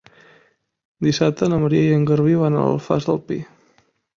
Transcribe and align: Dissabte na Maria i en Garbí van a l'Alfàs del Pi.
Dissabte 1.09 1.49
na 1.53 1.61
Maria 1.65 1.85
i 1.89 1.93
en 1.99 2.09
Garbí 2.13 2.35
van 2.43 2.59
a 2.63 2.67
l'Alfàs 2.67 3.09
del 3.11 3.25
Pi. 3.29 3.39